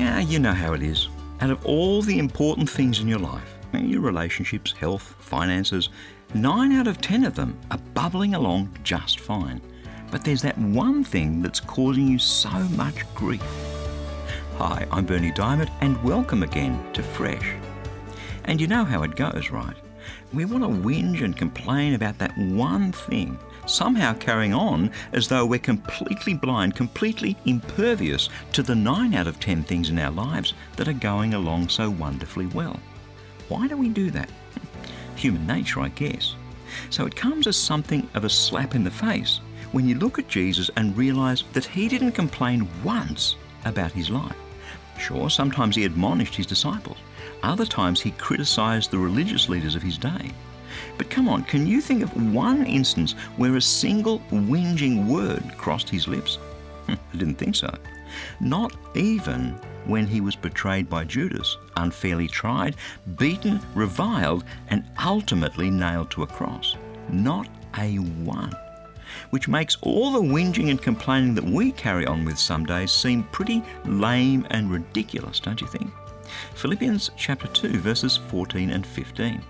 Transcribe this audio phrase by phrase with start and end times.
[0.00, 1.10] Yeah, you know how it is.
[1.42, 5.90] Out of all the important things in your life, your relationships, health, finances,
[6.32, 9.60] nine out of ten of them are bubbling along just fine.
[10.10, 13.44] But there's that one thing that's causing you so much grief.
[14.56, 17.54] Hi, I'm Bernie Diamond, and welcome again to Fresh.
[18.44, 19.76] And you know how it goes, right?
[20.32, 25.44] We want to whinge and complain about that one thing, somehow carrying on as though
[25.44, 30.54] we're completely blind, completely impervious to the 9 out of 10 things in our lives
[30.76, 32.78] that are going along so wonderfully well.
[33.48, 34.30] Why do we do that?
[35.16, 36.34] Human nature, I guess.
[36.90, 39.40] So it comes as something of a slap in the face
[39.72, 44.36] when you look at Jesus and realize that he didn't complain once about his life.
[45.00, 46.98] Sure, sometimes he admonished his disciples.
[47.42, 50.32] Other times he criticized the religious leaders of his day.
[50.98, 55.88] But come on, can you think of one instance where a single whinging word crossed
[55.88, 56.38] his lips?
[56.88, 57.74] I didn't think so.
[58.40, 62.76] Not even when he was betrayed by Judas, unfairly tried,
[63.16, 66.76] beaten, reviled, and ultimately nailed to a cross.
[67.08, 68.54] Not a one
[69.30, 73.24] which makes all the whinging and complaining that we carry on with some days seem
[73.24, 75.90] pretty lame and ridiculous, don't you think?
[76.54, 79.42] Philippians chapter 2, verses 14 and 15.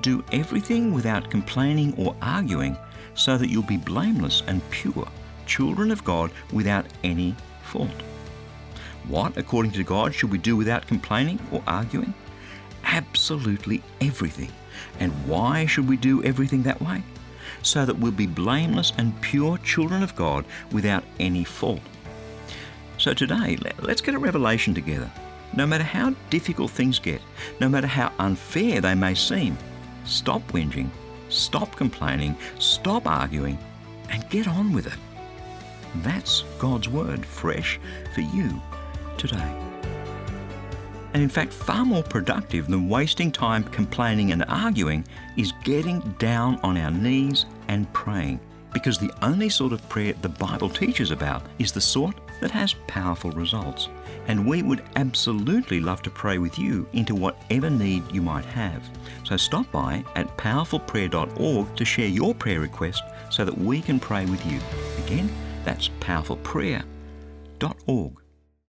[0.00, 2.76] Do everything without complaining or arguing,
[3.14, 5.08] so that you'll be blameless and pure,
[5.46, 8.02] children of God without any fault.
[9.08, 12.12] What, according to God, should we do without complaining or arguing?
[12.84, 14.52] Absolutely everything.
[15.00, 17.02] And why should we do everything that way?
[17.62, 21.80] So that we'll be blameless and pure children of God without any fault.
[22.98, 25.10] So today, let's get a revelation together.
[25.54, 27.20] No matter how difficult things get,
[27.60, 29.56] no matter how unfair they may seem,
[30.04, 30.90] stop whinging,
[31.28, 33.58] stop complaining, stop arguing,
[34.10, 34.98] and get on with it.
[35.96, 37.78] That's God's Word fresh
[38.14, 38.60] for you
[39.16, 39.75] today
[41.16, 45.02] and in fact far more productive than wasting time complaining and arguing
[45.38, 48.38] is getting down on our knees and praying.
[48.74, 52.74] Because the only sort of prayer the Bible teaches about is the sort that has
[52.86, 53.88] powerful results.
[54.28, 58.86] And we would absolutely love to pray with you into whatever need you might have.
[59.24, 64.26] So stop by at powerfulprayer.org to share your prayer request so that we can pray
[64.26, 64.60] with you.
[65.06, 65.30] Again,
[65.64, 68.25] that's powerfulprayer.org.